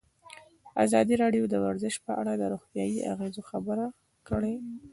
[0.85, 3.85] ازادي راډیو د ورزش په اړه د روغتیایي اغېزو خبره
[4.27, 4.55] کړې.